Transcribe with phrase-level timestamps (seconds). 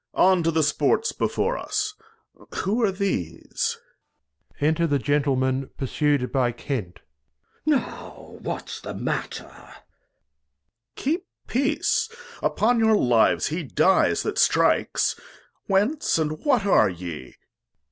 [0.15, 1.93] On, to the Sports before us.
[2.63, 3.77] Who are these?
[4.59, 7.01] Enter the Gentleman pursu'd by Kent.
[7.65, 7.67] Glost.
[7.87, 9.45] Now, what's the Matter?
[9.51, 9.77] Act
[11.05, 11.77] ii] King Lear 197 Duke.
[11.77, 12.09] Keep Peace
[12.41, 15.19] upon your Lives, he dies that strikes.
[15.67, 17.35] Whence, and what are ye